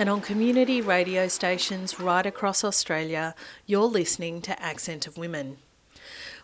And 0.00 0.08
on 0.08 0.20
community 0.20 0.80
radio 0.80 1.28
stations 1.28 2.00
right 2.00 2.26
across 2.26 2.64
Australia, 2.64 3.36
you're 3.64 3.84
listening 3.84 4.42
to 4.42 4.60
Accent 4.60 5.06
of 5.06 5.16
Women. 5.16 5.58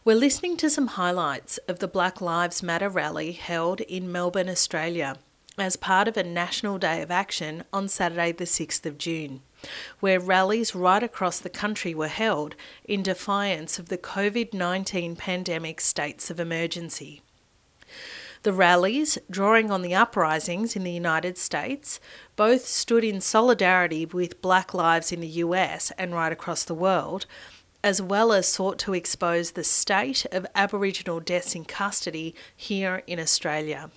We're 0.04 0.14
listening 0.14 0.56
to 0.58 0.70
some 0.70 0.86
highlights 0.86 1.58
of 1.66 1.80
the 1.80 1.88
Black 1.88 2.20
Lives 2.20 2.62
Matter 2.62 2.88
rally 2.88 3.32
held 3.32 3.80
in 3.80 4.12
Melbourne, 4.12 4.48
Australia, 4.48 5.16
as 5.60 5.76
part 5.76 6.08
of 6.08 6.16
a 6.16 6.22
National 6.22 6.78
Day 6.78 7.02
of 7.02 7.10
Action 7.10 7.64
on 7.72 7.88
Saturday, 7.88 8.32
the 8.32 8.44
6th 8.44 8.86
of 8.86 8.98
June, 8.98 9.42
where 10.00 10.20
rallies 10.20 10.74
right 10.74 11.02
across 11.02 11.38
the 11.38 11.50
country 11.50 11.94
were 11.94 12.08
held 12.08 12.54
in 12.84 13.02
defiance 13.02 13.78
of 13.78 13.88
the 13.88 13.98
COVID 13.98 14.54
19 14.54 15.16
pandemic 15.16 15.80
states 15.80 16.30
of 16.30 16.38
emergency. 16.38 17.22
The 18.42 18.52
rallies, 18.52 19.18
drawing 19.30 19.70
on 19.70 19.82
the 19.82 19.94
uprisings 19.94 20.76
in 20.76 20.84
the 20.84 20.92
United 20.92 21.36
States, 21.36 21.98
both 22.36 22.66
stood 22.66 23.02
in 23.02 23.20
solidarity 23.20 24.06
with 24.06 24.40
black 24.40 24.72
lives 24.72 25.10
in 25.10 25.20
the 25.20 25.42
US 25.44 25.90
and 25.98 26.14
right 26.14 26.32
across 26.32 26.62
the 26.62 26.74
world, 26.74 27.26
as 27.82 28.00
well 28.00 28.32
as 28.32 28.46
sought 28.46 28.78
to 28.80 28.94
expose 28.94 29.52
the 29.52 29.64
state 29.64 30.24
of 30.30 30.46
Aboriginal 30.54 31.20
deaths 31.20 31.54
in 31.54 31.64
custody 31.64 32.34
here 32.54 33.02
in 33.06 33.18
Australia. 33.18 33.90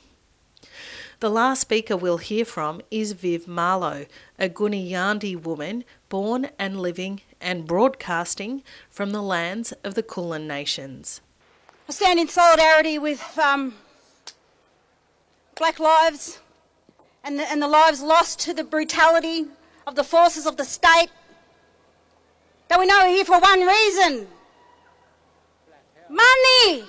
The 1.21 1.29
last 1.29 1.61
speaker 1.61 1.95
we'll 1.95 2.17
hear 2.17 2.43
from 2.45 2.81
is 2.89 3.11
Viv 3.11 3.47
Malo, 3.47 4.07
a 4.39 4.49
Gooniyandi 4.49 5.39
woman 5.39 5.83
born 6.09 6.49
and 6.57 6.81
living 6.81 7.21
and 7.39 7.67
broadcasting 7.67 8.63
from 8.89 9.11
the 9.11 9.21
lands 9.21 9.71
of 9.83 9.93
the 9.93 10.01
Kulin 10.01 10.47
Nations. 10.47 11.21
I 11.87 11.91
stand 11.91 12.19
in 12.19 12.27
solidarity 12.27 12.97
with 12.97 13.37
um, 13.37 13.75
black 15.55 15.79
lives 15.79 16.39
and 17.23 17.37
the, 17.37 17.47
and 17.51 17.61
the 17.61 17.67
lives 17.67 18.01
lost 18.01 18.39
to 18.39 18.53
the 18.55 18.63
brutality 18.63 19.45
of 19.85 19.93
the 19.93 20.03
forces 20.03 20.47
of 20.47 20.57
the 20.57 20.65
state. 20.65 21.09
That 22.67 22.79
we 22.79 22.87
know 22.87 23.01
are 23.01 23.07
here 23.07 23.25
for 23.25 23.39
one 23.39 23.61
reason 23.61 24.27
money. 26.09 26.83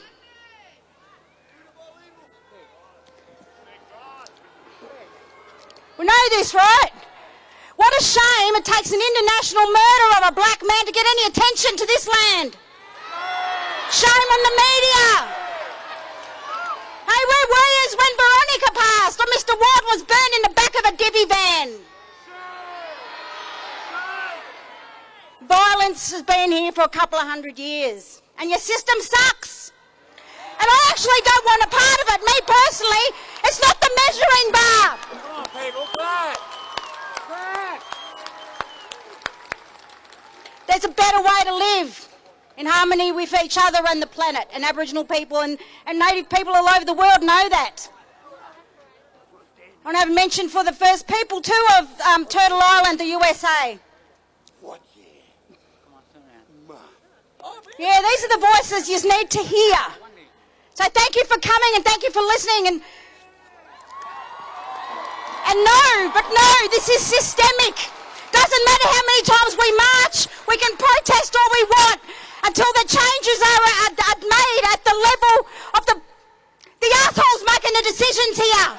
We 6.02 6.06
know 6.06 6.28
this, 6.30 6.52
right? 6.52 6.90
What 7.76 7.94
a 7.94 8.02
shame 8.02 8.56
it 8.58 8.64
takes 8.64 8.90
an 8.90 8.98
international 8.98 9.66
murder 9.70 10.08
of 10.18 10.22
a 10.30 10.34
black 10.34 10.60
man 10.66 10.84
to 10.84 10.90
get 10.90 11.06
any 11.06 11.30
attention 11.30 11.76
to 11.76 11.86
this 11.86 12.08
land. 12.10 12.56
Shame 13.88 14.28
on 14.34 14.42
the 14.42 14.54
media. 14.66 15.06
Hey, 17.06 17.22
where 17.30 17.46
were 17.54 17.70
you 17.70 17.86
when 18.02 18.12
Veronica 18.18 18.70
passed 18.74 19.20
or 19.20 19.30
Mr. 19.30 19.54
Ward 19.54 19.84
was 19.94 20.02
burned 20.02 20.34
in 20.34 20.42
the 20.42 20.54
back 20.56 20.74
of 20.74 20.92
a 20.92 20.96
divvy 20.96 21.24
van? 21.26 21.70
Violence 25.46 26.10
has 26.10 26.22
been 26.22 26.50
here 26.50 26.72
for 26.72 26.82
a 26.82 26.88
couple 26.88 27.20
of 27.20 27.28
hundred 27.28 27.60
years, 27.60 28.22
and 28.40 28.50
your 28.50 28.58
system 28.58 28.96
sucks. 28.98 29.70
And 30.60 30.68
I 30.68 30.80
actually 30.90 31.22
don't 31.24 31.44
want 31.44 31.62
a 31.62 31.70
part 31.70 31.98
of 32.02 32.08
it. 32.14 32.20
Me 32.26 32.36
personally, 32.46 33.06
it's 33.44 33.60
not 33.60 33.80
the 33.80 33.90
measuring 34.06 34.48
bar. 34.52 34.98
Come 34.98 35.36
on, 35.36 35.44
people, 35.64 35.86
clap! 35.96 36.36
Clap! 37.26 37.82
There's 40.68 40.84
a 40.84 40.88
better 40.88 41.20
way 41.20 41.40
to 41.44 41.54
live 41.54 42.08
in 42.56 42.66
harmony 42.66 43.12
with 43.12 43.34
each 43.42 43.58
other 43.60 43.80
and 43.88 44.00
the 44.00 44.06
planet. 44.06 44.48
And 44.52 44.64
Aboriginal 44.64 45.04
people 45.04 45.38
and, 45.40 45.58
and 45.86 45.98
Native 45.98 46.28
people 46.28 46.54
all 46.54 46.68
over 46.68 46.84
the 46.84 46.94
world 46.94 47.20
know 47.20 47.48
that. 47.48 47.88
I 49.84 49.84
want 49.84 49.96
to 49.96 50.00
have 50.00 50.10
a 50.10 50.14
mention 50.14 50.48
for 50.48 50.62
the 50.62 50.72
first 50.72 51.08
people 51.08 51.40
too 51.40 51.66
of 51.78 52.00
um, 52.02 52.24
Turtle 52.26 52.60
Island, 52.62 53.00
the 53.00 53.06
USA. 53.06 53.80
What 54.60 54.80
year? 54.94 55.06
Yeah, 57.78 58.00
these 58.00 58.24
are 58.24 58.28
the 58.38 58.46
voices 58.46 58.88
you 58.88 59.02
need 59.10 59.28
to 59.30 59.38
hear. 59.40 59.76
So 60.74 60.84
thank 60.88 61.16
you 61.16 61.24
for 61.24 61.38
coming 61.38 61.72
and 61.76 61.84
thank 61.84 62.02
you 62.02 62.10
for 62.10 62.22
listening 62.22 62.66
and 62.68 62.82
and 65.44 65.58
no, 65.64 66.10
but 66.14 66.24
no, 66.32 66.50
this 66.70 66.88
is 66.88 67.02
systemic. 67.02 67.76
Doesn't 68.32 68.64
matter 68.64 68.88
how 68.88 69.02
many 69.04 69.22
times 69.26 69.52
we 69.58 69.68
march, 69.76 70.18
we 70.48 70.56
can 70.56 70.72
protest 70.76 71.36
all 71.36 71.50
we 71.52 71.64
want 71.76 72.00
until 72.44 72.70
the 72.80 72.86
changes 72.88 73.38
are, 73.42 73.62
are, 73.84 73.94
are 74.00 74.20
made 74.22 74.64
at 74.72 74.80
the 74.84 74.96
level 74.96 75.36
of 75.76 75.86
the 75.86 75.96
the 76.80 76.90
assholes 77.04 77.42
making 77.46 77.74
the 77.76 77.84
decisions 77.92 78.36
here. 78.40 78.70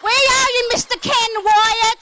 Where 0.00 0.26
are 0.36 0.50
you, 0.56 0.62
Mr. 0.74 1.00
Ken 1.00 1.32
Wyatt? 1.44 1.99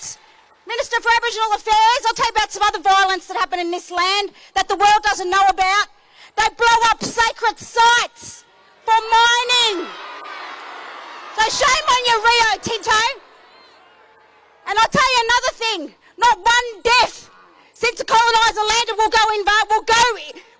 Minister 0.68 1.00
for 1.00 1.08
Aboriginal 1.16 1.54
Affairs, 1.54 2.00
I'll 2.06 2.12
tell 2.12 2.26
you 2.26 2.36
about 2.36 2.52
some 2.52 2.62
other 2.62 2.80
violence 2.80 3.26
that 3.26 3.38
happened 3.38 3.62
in 3.62 3.70
this 3.70 3.90
land 3.90 4.32
that 4.52 4.68
the 4.68 4.76
world 4.76 5.00
doesn't 5.02 5.30
know 5.30 5.40
about. 5.48 5.88
They 6.36 6.44
blow 6.60 6.78
up 6.92 7.02
sacred 7.02 7.56
sites 7.58 8.44
for 8.84 8.92
mining. 8.92 9.88
So 11.40 11.42
shame 11.48 11.86
on 11.88 12.02
you, 12.04 12.16
Rio 12.20 12.50
Tinto. 12.60 13.00
And 14.68 14.78
I'll 14.78 14.92
tell 14.92 15.08
you 15.08 15.20
another 15.24 15.52
thing. 15.56 15.94
Not 16.18 16.36
one 16.36 16.82
death 16.84 17.30
since 17.72 17.96
the 17.96 18.04
coloniser 18.04 18.68
landed 18.68 18.96
will 18.98 19.08
go 19.08 19.24
in 19.40 19.44
vain. 19.48 19.64
Will 19.70 19.88
go, 19.88 20.04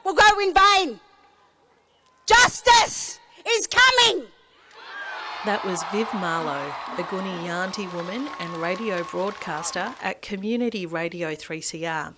will 0.05 0.15
go 0.15 0.41
in 0.41 0.55
vain. 0.55 1.01
Justice 2.25 3.21
is 3.47 3.69
coming. 3.69 4.25
That 5.49 5.65
was 5.65 5.83
Viv 5.85 6.13
Malo, 6.13 6.75
a 6.99 7.03
Gooniyandi 7.05 7.91
woman 7.95 8.29
and 8.39 8.53
radio 8.59 9.03
broadcaster 9.03 9.95
at 10.03 10.21
Community 10.21 10.85
Radio 10.85 11.35
3CR. 11.35 12.15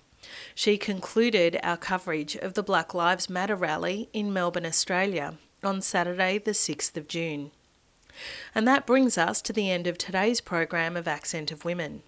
She 0.53 0.77
concluded 0.77 1.57
our 1.63 1.77
coverage 1.77 2.35
of 2.35 2.55
the 2.55 2.65
Black 2.65 2.93
Lives 2.93 3.31
Matter 3.31 3.55
rally 3.55 4.09
in 4.13 4.33
Melbourne, 4.33 4.67
Australia 4.67 5.35
on 5.63 5.81
Saturday, 5.81 6.39
the 6.39 6.51
6th 6.51 6.97
of 6.97 7.07
June. 7.07 7.53
And 8.53 8.67
that 8.67 8.85
brings 8.85 9.17
us 9.17 9.41
to 9.43 9.53
the 9.53 9.71
end 9.71 9.87
of 9.87 9.97
today's 9.97 10.41
program 10.41 10.97
of 10.97 11.07
Accent 11.07 11.53
of 11.53 11.65
Women. 11.65 12.03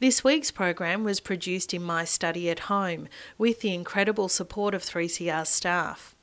This 0.00 0.24
week's 0.24 0.50
program 0.50 1.04
was 1.04 1.20
produced 1.20 1.72
in 1.72 1.84
my 1.84 2.04
study 2.04 2.50
at 2.50 2.66
home 2.66 3.06
with 3.38 3.60
the 3.60 3.72
incredible 3.72 4.28
support 4.28 4.74
of 4.74 4.82
3CR's 4.82 5.48
staff. 5.48 6.13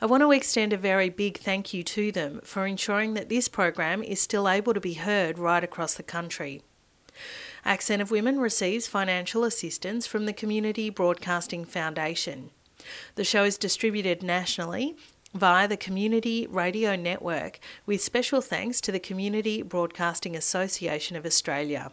I 0.00 0.06
want 0.06 0.22
to 0.22 0.32
extend 0.32 0.72
a 0.72 0.78
very 0.78 1.08
big 1.08 1.38
thank 1.38 1.74
you 1.74 1.82
to 1.84 2.12
them 2.12 2.40
for 2.44 2.66
ensuring 2.66 3.14
that 3.14 3.28
this 3.28 3.48
program 3.48 4.02
is 4.02 4.20
still 4.20 4.48
able 4.48 4.74
to 4.74 4.80
be 4.80 4.94
heard 4.94 5.38
right 5.38 5.62
across 5.62 5.94
the 5.94 6.02
country. 6.02 6.62
Accent 7.64 8.00
of 8.00 8.10
Women 8.10 8.40
receives 8.40 8.86
financial 8.86 9.44
assistance 9.44 10.06
from 10.06 10.26
the 10.26 10.32
Community 10.32 10.88
Broadcasting 10.88 11.64
Foundation. 11.64 12.50
The 13.14 13.24
show 13.24 13.44
is 13.44 13.58
distributed 13.58 14.22
nationally 14.22 14.96
via 15.34 15.68
the 15.68 15.76
Community 15.76 16.46
Radio 16.48 16.96
Network 16.96 17.60
with 17.86 18.00
special 18.00 18.40
thanks 18.40 18.80
to 18.80 18.92
the 18.92 18.98
Community 18.98 19.62
Broadcasting 19.62 20.34
Association 20.34 21.16
of 21.16 21.26
Australia. 21.26 21.92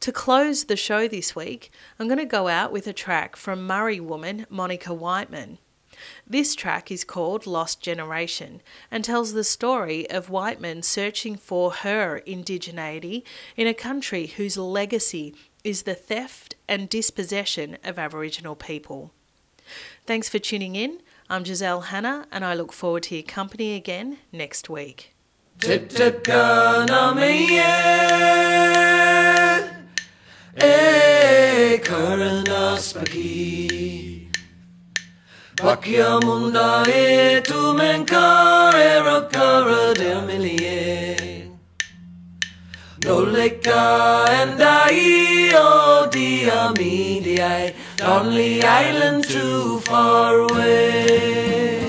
To 0.00 0.12
close 0.12 0.64
the 0.64 0.76
show 0.76 1.06
this 1.08 1.36
week, 1.36 1.70
I'm 1.98 2.08
going 2.08 2.18
to 2.18 2.24
go 2.24 2.48
out 2.48 2.72
with 2.72 2.86
a 2.86 2.92
track 2.92 3.36
from 3.36 3.66
Murri 3.66 4.00
woman 4.00 4.46
Monica 4.48 4.90
Weightman. 4.90 5.58
This 6.26 6.54
track 6.54 6.90
is 6.90 7.04
called 7.04 7.46
Lost 7.46 7.82
Generation 7.82 8.62
and 8.90 9.04
tells 9.04 9.32
the 9.32 9.44
story 9.44 10.08
of 10.10 10.28
Weightman 10.28 10.84
searching 10.84 11.36
for 11.36 11.70
her 11.72 12.22
indigeneity 12.26 13.22
in 13.56 13.66
a 13.66 13.74
country 13.74 14.26
whose 14.28 14.56
legacy 14.56 15.34
is 15.62 15.82
the 15.82 15.94
theft 15.94 16.54
and 16.66 16.88
dispossession 16.88 17.76
of 17.84 17.98
Aboriginal 17.98 18.54
people. 18.54 19.12
Thanks 20.06 20.28
for 20.28 20.38
tuning 20.38 20.74
in. 20.76 21.00
I'm 21.28 21.44
Giselle 21.44 21.82
Hanna, 21.82 22.26
and 22.32 22.44
I 22.44 22.54
look 22.54 22.72
forward 22.72 23.04
to 23.04 23.14
your 23.14 23.22
company 23.22 23.76
again 23.76 24.18
next 24.32 24.68
week. 24.68 25.14
Pakia 35.56 36.18
munda 36.24 36.82
e 36.88 37.40
tu 37.42 37.74
men 37.74 38.04
kare 38.04 39.02
ra 39.04 40.20
milie 40.26 41.50
No 43.04 43.18
leka 43.18 44.26
and 44.28 44.60
I 44.60 45.52
o 45.54 46.08
dia 46.10 46.72
mi 46.76 47.20
di 47.20 47.40
ai 47.40 47.72
Lonely 48.00 48.62
island 48.62 49.24
too 49.28 49.78
far 49.80 50.34
away 50.50 51.79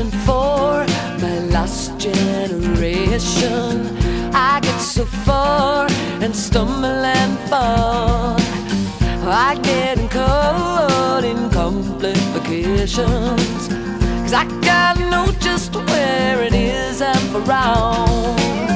for 0.00 0.86
my 1.20 1.38
last 1.50 1.98
generation. 1.98 3.86
I 4.32 4.58
get 4.62 4.78
so 4.78 5.04
far 5.04 5.86
and 6.22 6.34
stumble 6.34 6.86
and 6.86 7.38
fall. 7.50 8.36
I 9.28 9.58
get 9.62 9.98
caught 10.10 11.24
in 11.24 11.50
complications. 11.50 13.68
Cause 14.22 14.32
I 14.32 14.46
gotta 14.62 15.10
know 15.10 15.30
just 15.40 15.74
where 15.74 16.42
it 16.42 16.54
is 16.54 17.02
I'm 17.02 17.44
wrong. 17.44 18.71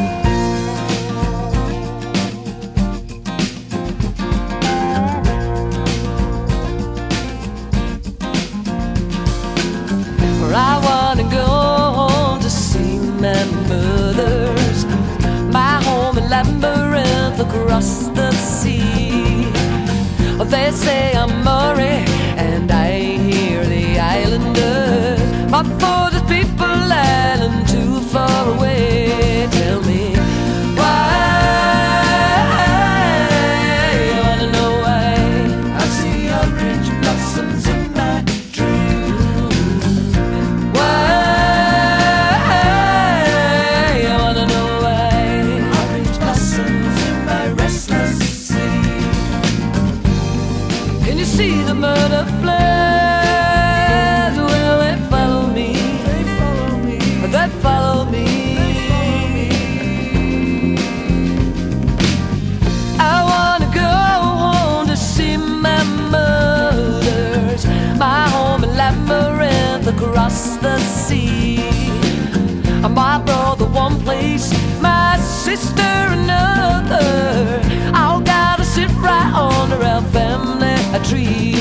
sister 75.47 75.97
another. 76.19 77.61
I'll 77.95 78.21
gotta 78.21 78.65
sit 78.65 78.91
right 78.97 79.33
under 79.33 79.81
our 79.81 80.03
family 80.11 80.75
tree. 81.09 81.56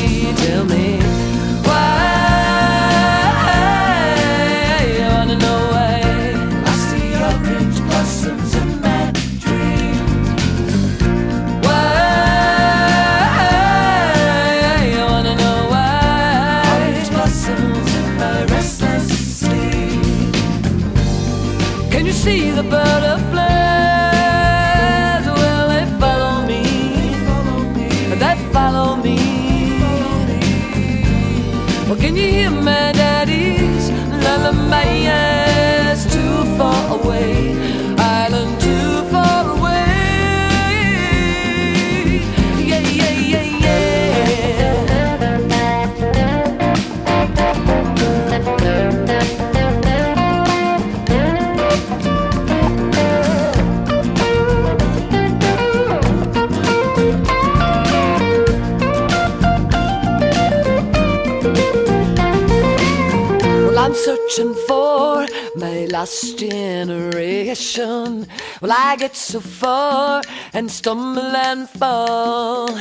searching 64.36 64.54
for 64.68 65.26
my 65.56 65.86
lost 65.86 66.38
generation. 66.38 68.28
Well, 68.62 68.72
I 68.72 68.98
get 68.98 69.16
so 69.16 69.40
far 69.40 70.22
and 70.54 70.70
stumble 70.70 71.22
and 71.22 71.70
fall. 71.70 72.76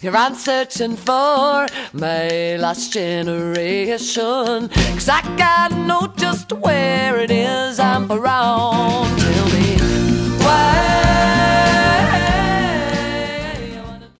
Here 0.00 0.16
I'm 0.16 0.34
searching 0.34 0.96
for 0.96 1.66
my 1.92 2.56
lost 2.56 2.92
generation. 2.94 4.68
Cause 4.68 5.08
I 5.10 5.20
gotta 5.36 5.76
know 5.76 6.06
just 6.16 6.52
where 6.52 7.18
it 7.18 7.30
is 7.30 7.78
I'm 7.78 8.10
around. 8.10 9.18
Tell 9.18 9.48
me. 9.50 9.87